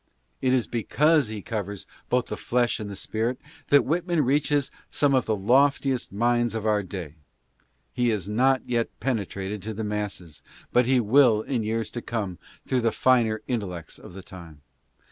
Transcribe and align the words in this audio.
It 0.41 0.51
is 0.51 0.65
because 0.65 1.27
he 1.27 1.43
covers 1.43 1.85
both 2.09 2.25
the 2.25 2.35
flesh 2.35 2.79
and 2.79 2.89
the 2.89 2.95
spirit, 2.95 3.37
that 3.67 3.85
Whitman 3.85 4.25
reaches 4.25 4.71
some 4.89 5.13
of 5.13 5.27
the 5.27 5.35
loftiest 5.35 6.11
minds 6.11 6.53
GILDER— 6.53 6.63
HA 6.67 6.71
WTHORNE. 6.71 6.73
39 6.73 6.73
of 6.73 6.73
our 6.73 7.11
day. 7.11 7.15
He 7.93 8.09
has 8.09 8.27
not 8.27 8.61
yet 8.67 8.99
penetrated 8.99 9.61
to 9.61 9.75
the 9.75 9.83
masses, 9.83 10.41
but 10.73 10.87
he 10.87 10.99
will 10.99 11.43
in 11.43 11.61
years 11.61 11.91
to 11.91 12.01
come 12.01 12.39
through 12.65 12.81
the 12.81 12.91
finer 12.91 13.43
intellects 13.47 13.99
of 13.99 14.13
the 14.13 14.23
time. 14.23 14.63